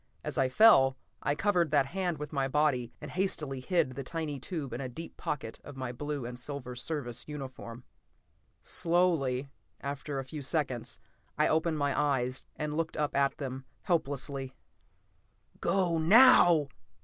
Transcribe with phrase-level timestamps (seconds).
[0.23, 4.39] As I fell, I covered that hand with my body and hastily hid the tiny
[4.39, 7.83] tube in a deep pocket of my blue and silver Service uniform.
[8.63, 10.99] Slowly, after a few seconds,
[11.37, 14.55] I opened my eyes and looked up at them, helplessly.
[15.59, 16.69] "Go, now!"